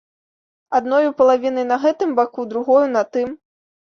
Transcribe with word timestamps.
Адною 0.77 1.09
палавінай 1.19 1.67
на 1.73 1.77
гэтым 1.85 2.15
баку, 2.19 2.45
другою 2.53 2.83
на 2.97 3.03
тым. 3.19 3.29